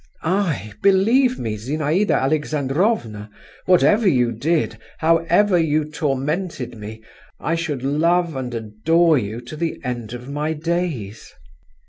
[0.23, 0.73] "I?
[0.81, 3.29] Believe me, Zinaïda Alexandrovna,
[3.67, 7.03] whatever you did, however you tormented me,
[7.39, 11.31] I should love and adore you to the end of my days."